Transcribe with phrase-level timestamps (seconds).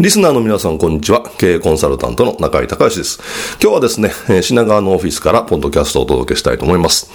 [0.00, 1.28] リスナーの皆さん、こんにちは。
[1.38, 3.18] 経営コンサルタントの中井隆義です。
[3.60, 7.10] 今日はですね、品川のオフィスからポッドキャストをお届けしたいと思います。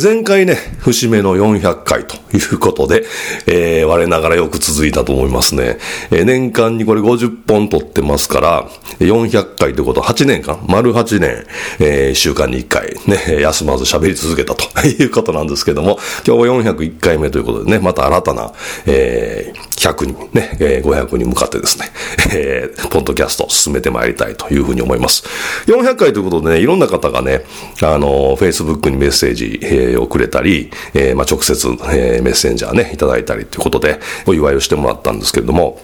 [0.00, 3.04] 前回ね、節目の400回ということで、
[3.48, 5.78] えー、我ながらよく続いたと思いますね。
[6.10, 8.68] 年間にこれ50本撮ってますから、
[9.00, 11.44] 400回ということは8年間、丸8年、
[11.80, 18.52] えー、週間に1回ね、休まず喋り続けたということなんですけども、今日は401回目ということでね、また新たな、
[18.86, 21.86] えー、100人ね、500に向かってですね、
[22.32, 25.24] えー、ポッドキャスト進めてまいりたいというふうに思います。
[25.66, 27.44] 400回ということでね、いろんな方がね、
[27.82, 35.80] あの、Facebook にメッセージ、えー、をくれたり、えー、まあ、直接、えー、メッセンジャーね、いただいたりということで、お祝いをしてもらったんですけれども、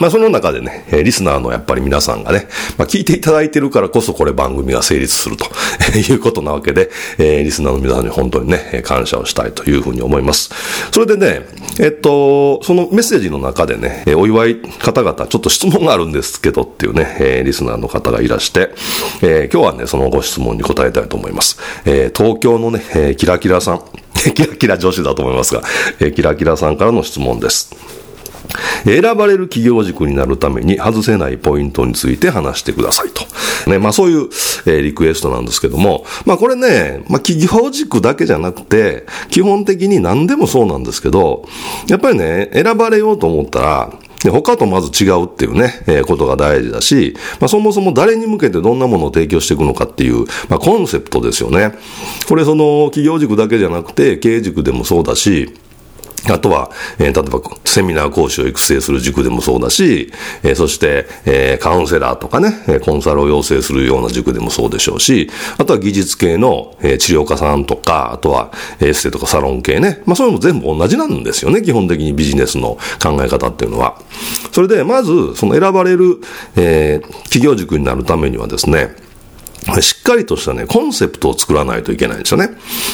[0.00, 5.46] まあその中でね、リスナーのやっぱり皆さんがね、まあ聞いていただいてるからこそこれ番組が成立すると
[5.96, 10.50] いうことなわけで、えー、リスナーの皆さんに本当にね、感謝をしたいというふうに思います。
[10.90, 11.46] それでね、
[11.78, 18.70] えっと、そのメッセージの中でね、お祝い方々、ちょっと質問があるんですけどっていうね、えー、リスナーの方がいらして、
[19.22, 21.58] えー、今日はね、そのご質問に答えたいと思います。
[21.84, 23.82] えー、東京のね、えー、キラキラさん、
[24.34, 25.62] キラキラ女子だと思いますが、
[26.00, 28.03] えー、キラキラさんからの質問です。
[28.84, 33.24] 選ばれる企業軸になるために外せないポイントについて話してくださいと。
[33.70, 34.24] ね、まあそういう、
[34.66, 41.44] えー、リクエストなんですけども、まあこれね、まあ企業軸だけじゃなくて、基本的に何でもそうなんですけど、
[41.88, 51.72] やっぱりね、選ばれようと思ったら、で他とまず違うっていうね、えー、ことが大事だし、まあ、そもそも誰に向けてどんなものを提供していくのかっていう、まあ、コンセプトですよね。
[52.26, 55.52] これその企業軸だけじゃなくて、経営軸でもそうだし、
[56.30, 60.12] あとは、えー、例えば、セミナー講師を育成する塾でもそうだし、
[60.42, 62.52] えー、そして、えー、カウンセラーとかね、
[62.84, 70.02] コンサルを養成するような塾でもそうでしょうし、あとは技術系の、えー、治療家さんとか、あとは、エステとかサロン系ね。
[70.06, 74.00] まあ、そういうのも全部同じなんですよね、基本的にビジネスの考え方っていうのは。
[74.52, 76.20] それで、まず、その選ばれる、
[76.56, 78.94] えー、企業塾になるためにはですね、
[79.80, 82.50] しっかりとしたね、コンセプトを作らないといけないんですよね。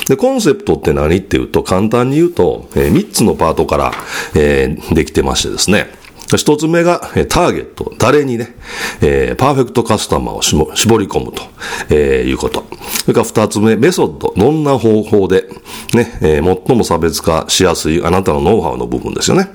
[0.09, 3.93] で、コンセプトって何っていうと、簡単に言うと、えー、3つのパートから、
[4.35, 6.00] えー、できてましてですね。
[6.37, 8.55] 一つ目が、ターゲット、誰にね、
[9.01, 11.43] えー、パーフェクトカスタマーを絞り込むと、
[11.89, 12.65] えー、いうこと。
[13.03, 15.49] それから二つ目、メソッド、どんな方法で、
[15.95, 19.49] ね、えー、最も差別化しやすいあなたのノウハウの部分ですよね。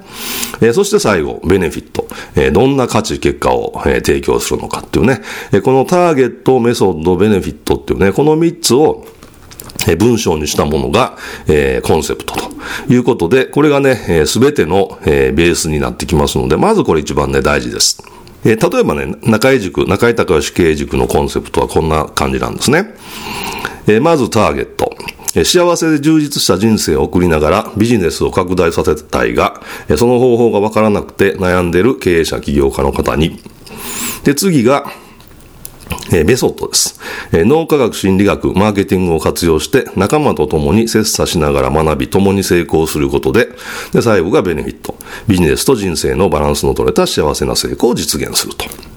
[0.62, 9.06] えー、そして最後、ベネフィット、えー、どんな価値、結果を、えー、提供するのかっていうね、えー、このターゲット、メソッド、ベネフィットっていうね、この三つを、
[9.88, 11.18] え文章にしたものが、
[11.48, 12.50] えー、コンセプトと
[12.94, 18.04] いうことで、これがね、す、べ、ての、えー、ベースになってきますので、まずこれ一番ね、大事です。
[18.44, 22.96] えー、例えばね、中井塾、中井隆義経営塾のコンセプトはこんな感じなんですね。
[23.88, 24.92] え、まずターゲット。
[25.44, 29.62] 幸せで充実した人生を送りながらビジネスを拡大させたいが、
[29.98, 33.42] その方法がわからなくて悩んでいる経営者起業家の方に。
[34.24, 34.90] で、次が、
[36.12, 37.00] えメソッドです、
[37.32, 43.50] え脳科学、心理学、マーケティングを活用して仲間と共に切磋しながら学び、共に成功することで、
[43.92, 44.96] で、最後がベネフィット。
[45.28, 48.95] ビジネスと人生のバランスの取れた幸せな成功を実現すると。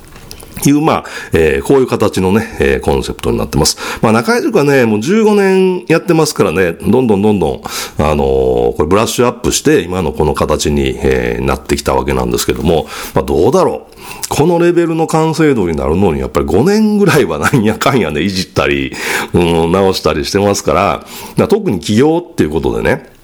[0.66, 3.76] いう、まあ、えー、こういう形のね、えー、コンセプトになってます。
[4.02, 7.62] まあ、中井塾はね、もう15年やってますからね、どんどんどんどん、
[7.98, 13.98] あのー、これブラッシュアップして、今のこの形に、えー、なってきたわけなんですけども、まあ、どうだろう。
[14.30, 18.92] このレベルの完成度になるのに、やっぱり5年ぐらいはなんやかんやね、いじったり、
[19.34, 21.04] うん、直したりしてますから、か
[21.36, 23.17] ら特に起業っていうことでね、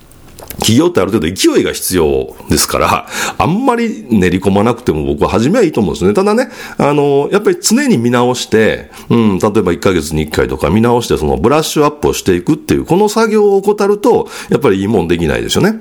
[0.64, 3.06] 企業ってある程度勢いが必要ですから、
[3.36, 6.14] あんまり練り込まなくても僕は初めはいいと思うんですね。
[6.14, 15.80] ただね、あの、やっぱり常に見直して、うん、例えば1ヶ月に1回とか見直して、そのブラッシュアップをしていくっていう、この作業を怠ると、やっぱりいいもんできないですよね。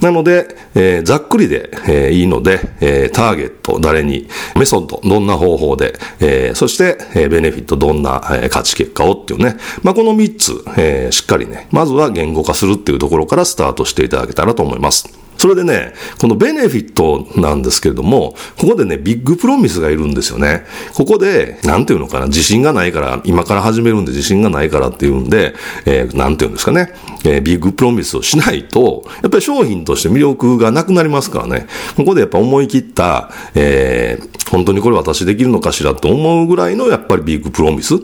[0.00, 15.25] なので、えー、ざっくりで、えー、いいので、えー、ターゲット、誰に、メソッド、どんな方法で、えー、そして、えー、ベネフィット、どんな、えー、価値結果をっていうね、まあ、この3つ、えー、しっかりね、まずは言語化するっていうところからスタートしていただけたらと思います。
[15.38, 20.64] それでね、このベネフィットなんですけれども、ここでね、ビッグプロミスがいるんですよね。
[20.94, 25.54] ここで、なんていうのかな、自信がないから、今から始めるんで自信がないからっていうんで、
[25.84, 26.92] えー、なんていうんですかね、
[27.24, 31.66] えー、ビッグプロミスをしないと、やっぱり商品として魅力がなくなりますからね。
[31.96, 37.94] ここでやっぱ思い切った、えー、本当にこれ私できるのかしらと思うぐらいのやっぱりビッグプロミス。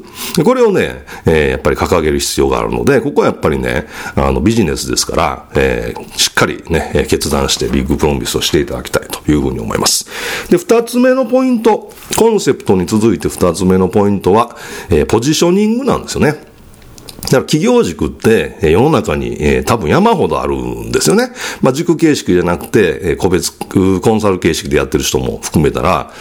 [0.44, 10.06] これをね、えー、やっぱり掲げる必要があるので、ここはやっぱりね、あのビジネスですから、えー、しっかりね、決断してビッグプロミスをしていただきたいというふうに思います。
[10.48, 14.56] で、二つ目のポイント、コンセプトに続いて二つ目のポイントは、
[14.90, 16.52] えー、ポジショニングなんですよね。
[17.22, 21.32] だから企業軸って世の中に、えー、多分山ほどあるんですよね。
[21.60, 26.12] まあ軸形式じゃなくて、えー、個別コンサル形式でやってる人も含めたら、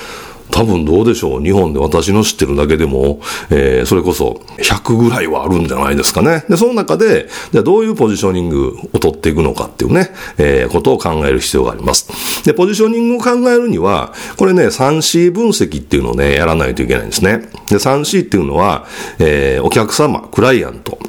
[0.51, 1.41] 多分どうでしょう。
[1.41, 3.19] 日本で私の知ってるだけでも、
[3.49, 6.45] えー、それこそ100ぐらいはあるんじゃないですかね。
[6.49, 12.43] で、その中で、じゃあどういうポジショニングを取っていくのかっていうね、えー、ことを考える必要があります。
[12.43, 17.49] で、ポジショニングを考えるには、これね、3C 分析っていうのをね、やらないといけないんですね。
[17.69, 18.85] で、3C っていうのは、
[19.19, 20.99] えー、お客様、クライアント、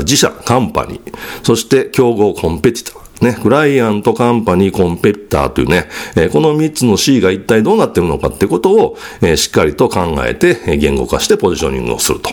[0.00, 1.12] 自社、カンパニー、
[1.42, 3.01] そして競合、コンペティター。
[3.22, 12.30] ね、クライアント、カンパニー、コンペッターというね、え、この3つの C が一体どうなってるのかってことを、え、しっかりと考えて、え、言語化してポジショニングをすると。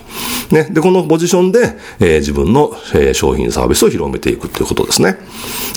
[0.53, 5.18] ね、で、このポジションで、え、自分の、え、商品サービスを広めていくっていうことですね。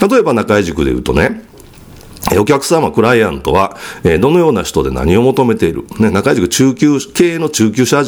[0.08, 1.42] 例えば中井塾で言うとね、
[2.38, 5.84] お客様、クライアントは、えどのような人で何を求めている？
[5.98, 8.02] ね、中井塾中級、経営の中級者、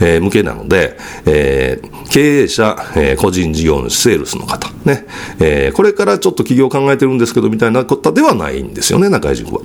[0.00, 1.80] え向けなので、え、
[2.10, 5.06] 経営者、え、個人事業主、セールスの方、ね、
[5.40, 9.60] え、これからちょっと企業考えてるんですけど、みたいなことではないんですよね、中井塾は。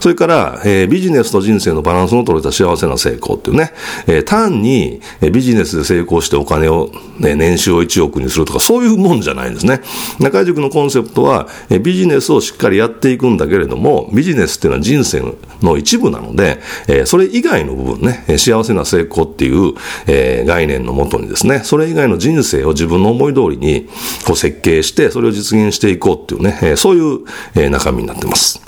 [0.00, 3.72] それから、えー、ビジネスと人生のバランスの取れた幸せな成功っていうね、
[4.06, 9.80] えー、単に、えビジネスで成功してお金を、ね、年収を1億にするとか、そういうもんじゃないんですね。
[10.20, 15.22] 中井塾のコンセプトは、えビジネスをしっかりやっていくんだけれども、ビジネスっていうのは人生
[15.62, 19.74] の一部なので、えー、それ以外の部分ね、幸せな成功っていう、
[20.06, 23.88] えー、概念のもとにですね、それ以外の人生を自分の思い通りに
[24.26, 27.24] こう設計して、それを実現していこうっていうね、えー、そういう、
[27.54, 28.60] えー、中身になってます。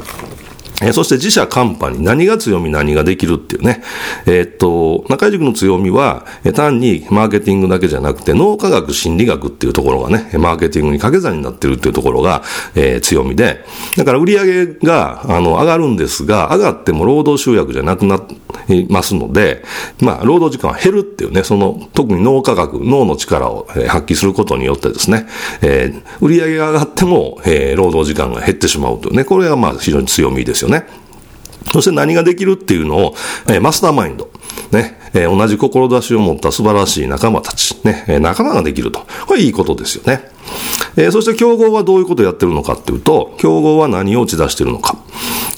[0.82, 3.82] えそして自社カンパニー、何が強み、何ができるっていうね。
[4.26, 12.42] え、っと、中井塾の強みは、え単にマーケティングだけじゃなくて、脳科学、心理学っていうところがね、マーケティングに掛け算になってるっていうところが、
[12.74, 13.64] えー、強みで、
[13.96, 18.22] だから売り上げが、あの、上がるんですが、上がっても労働集約じゃなくな
[18.68, 19.62] りますので、
[20.00, 25.26] まあ、労働時間は減るっていうね、その、特に脳科学、脳の力を発揮することによってですね、
[25.60, 30.69] えー、売り上げが上がっても、え、労働時間が減ってしまうというね、これがまあ非常に強みですよね。
[30.70, 30.86] ね。
[31.72, 33.14] そして何ができるっていうのを、
[33.48, 34.30] えー、マスターマインド。
[34.72, 34.98] ね。
[35.12, 37.76] えー、同じ志を持った素晴らしい仲間たち。
[37.84, 38.04] ね。
[38.08, 39.06] えー、仲間ができると。
[39.26, 40.30] これいいことですよね。
[40.96, 44.96] えー、そして競合はどういうことをやってるのかっていうと、競合は何を打ち出してるのか。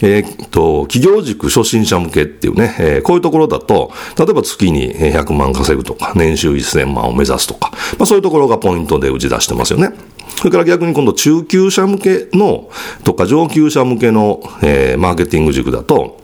[0.02, 9.90] えー、っと、企業軸初心者向けっていうね、えー、こういうところだと、例えば月に100万稼ぐとか、年収1000万を目指すとか、まあそういうところがポイントで打ち出してますよね。
[10.36, 12.70] それから逆に今度中級者向けの、
[13.04, 16.22] とか上級者向けの、えー、マーケティング塾だと、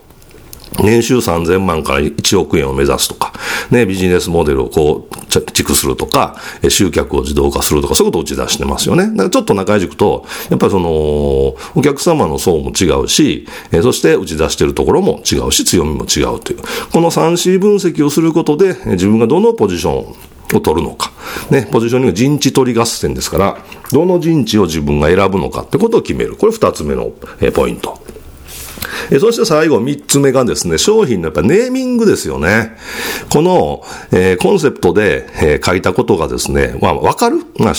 [0.83, 3.33] 年収3000万から1億円を目指すとか、
[3.71, 6.37] ね、ビジネスモデルをこう、築するとか、
[6.69, 9.07] 集客を自動化するとか、そういうことを打ち出してますよね。
[9.09, 13.47] だからちょっと中井塾と、やっぱりその、お客様の層も違うし、
[13.81, 16.59] そして打ち出してるところも違うし、強みも違うという。
[16.91, 20.15] この 3C 分析をすることで、自分がどのポジション
[20.57, 21.11] を取るのか。
[21.49, 23.57] ね、ポジショニング陣地取り合戦ですから、
[23.91, 26.35] どの陣地を自分が選ぶのかってことを決める。
[26.35, 27.11] これ二つ目の
[27.53, 27.99] ポイント。
[29.11, 32.75] えそして最後、三つ目がですね、商品のやっぱネーミングですよね。
[33.31, 37.37] この、えー、コンセプトで、えー、書いたことがですね、まあ、わかる？
[37.57, 37.73] まあ、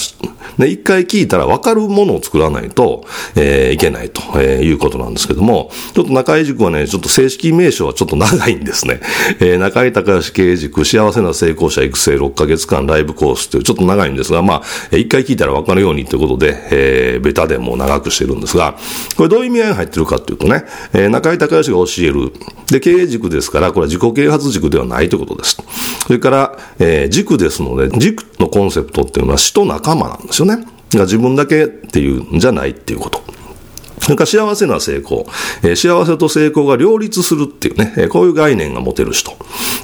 [0.58, 3.04] ね、一回聞いたらわかるものを作らないと、
[3.36, 9.00] えー、いけないと、え、いうことなんですけども、ちょっと中井塾はね、ちょっと正式名称はちょっと長いんですね。
[9.40, 18.76] え、中井隆義経営塾、幸せな成功者育成6ヶ月間ライブコースという、ちょっと長いんですが、まあ、一回聞いたらわかるようにということで、え、ベタでも長くしてるんですが、
[19.16, 22.32] これどういう意味合いが入ってるかっていうとね、え、中井隆義が教える。
[22.70, 25.58] で、経営塾ですから、これは自己啓発塾ではないということです。
[26.06, 30.64] それから、えー、塾ですので、軸のコンセプトっていうのは死と仲間なんですよね。
[30.94, 33.22] が自分だけっていうんじゃないっていうこと。
[34.00, 35.26] それから幸せな成功、
[35.62, 39.32] えー、幸せと成功が両立するっていうね、えー、こういう概念が持てる人。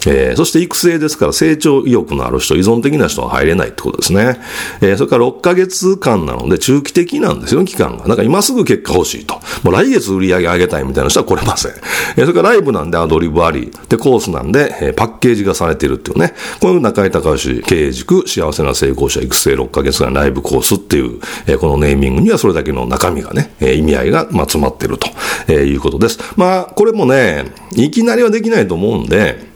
[0.07, 4.39] えー、そして育成ですから成長意欲のある人、依存的な人は入れないってことですね。
[4.81, 8.07] えー、それから6ヶ月間なので中期的なんですよ、期間が。
[8.07, 9.41] なんか今すぐ結果欲しいと。
[9.63, 11.73] もう来月売り上げ上げたいみたいな人は来れません。
[11.73, 16.35] えー、それからライブなんでアドリブあり、で、コースなんで、えー、パッケージがされてるっていうね。
[16.61, 25.09] こういう中井隆経営塾、幸せな成功者育成6ヶ月間ライブコースっていう、えー、このネーミングにはそれだけの中身がね、えー、意味合いが、ま、詰まってると、
[25.49, 26.19] え、いうことです。
[26.37, 29.56] まあ、これもね、いきなりはできないと思うんで、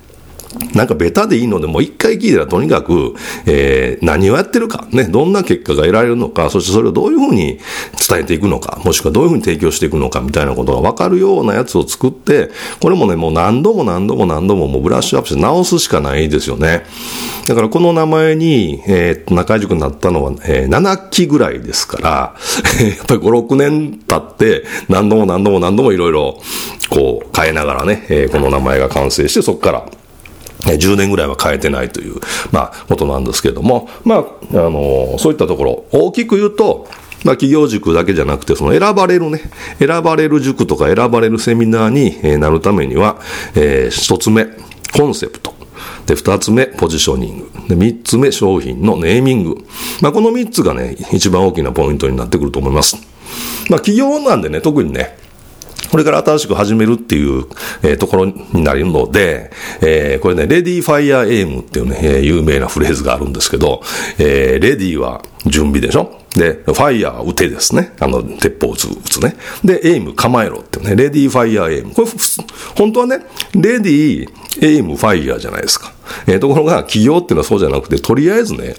[0.75, 3.15] なんかベタでいいので、もう一回聞いたらとにかく、
[3.47, 7.59] えー、何をやってるか、ね、どんな結果が得られるのか、そしてそれをどういうふうに
[8.09, 16.85] 伝えていくのか、もしくはどういうふうに提供していくのかみたいなことが分かるようなやつを作って、これもね、もう何度も何度も何度ももうブラッシュアップして直すしかないですよね。
[17.47, 22.35] だからこの名前に、えー、中井塾になったのは、えー、7期ぐらいですから、
[22.85, 26.41] やっぱり5、6年経って、何度も何度も何度もいろいろ、
[26.91, 29.85] こう、変えながらね、えー、この名前が完成して、そこから、
[30.61, 32.17] 10年ぐらいは変えてないという、
[32.53, 34.25] まあ、ことなんですけれども、まあ、あ
[34.71, 36.89] の、そういったところ、大きく言うと、
[37.25, 39.43] まあ、企業塾だけじゃなくて、その選ばれるね、
[39.79, 43.21] 選ばれる塾とか選ばれるセミナーになるためには、
[43.55, 44.47] えー、一つ目、
[44.93, 45.55] コンセプト。
[46.07, 47.51] で、二つ目、ポジショニング。
[47.69, 49.57] で、三つ目、商品のネーミング。
[50.01, 52.97] まあ、この三つがね、一番大きなポイントになってくると思います。
[53.69, 55.17] まあ、企業なんでね、特にね、
[55.91, 57.45] これから新しく始めるっていう、
[57.83, 63.83] えー、ところになるので、えー、これね、レディーファイアエイムっていうね、えー、有名なフレーズがあるんですけど、
[64.19, 66.19] えー、レディーは準備でしょ？
[66.35, 67.93] で、ファイヤー撃てですね。
[67.99, 69.37] あの、鉄砲撃つ、撃つね。
[69.65, 70.95] で、 aim 構えろってね。
[70.95, 71.93] Ready fire aim。
[71.93, 72.09] これ、
[72.77, 75.93] 本当はね、 ready、aim、fire じゃないですか。
[76.27, 78.75] えー、ところが、企業っていうのはそうじゃなくて、とりあえずね、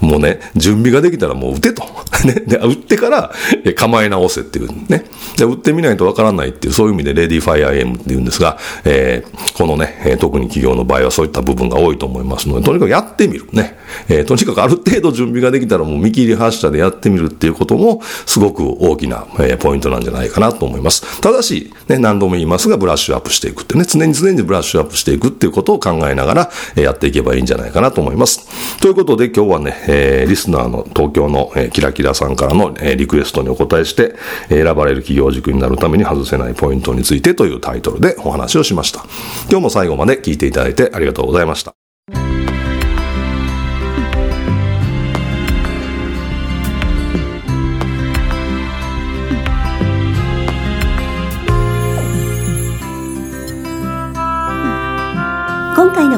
[0.00, 1.84] もうね、準備ができたらもう撃てと。
[2.24, 2.42] ね。
[2.46, 3.32] で、撃ってから、
[3.64, 5.04] え構え直せっていうね。
[5.36, 13.46] で、撃ってみないとわからないっていう、そういう意味で ready fire aim って言うんですが、えー、このね、え特に企業の場合はそういった部分が多いと思いますので、とにかくやってみる。
[13.52, 13.76] ね。
[14.08, 21.20] えー、とにかくある程度準備ができたらもう見切り発車でやってみるっていうことも、すごく大きな、えー、ポイントなんじゃないかなと思います。
[21.20, 28.78] ただし、ね、何度も言いますが、ブラッシュアップしていくってね、常に常にブラッシュアップしていくっていうことを考えながら、やっていけばいいんじゃないかなと思います。
[28.80, 34.14] ということで今日はね、えー、リスナーの東京の、えー、キラキラさんからの、えー、リクエストにお答えして、
[34.48, 39.04] 選ばれる企業軸になるために外せないポイントについてというタイトルでお話をしました。
[39.48, 41.83] 今日も最後まで聞いていただいてありがとうございました。